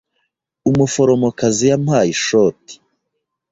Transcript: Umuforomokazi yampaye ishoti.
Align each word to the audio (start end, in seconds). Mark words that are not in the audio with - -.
Umuforomokazi 0.69 1.63
yampaye 1.71 2.09
ishoti. 2.15 2.73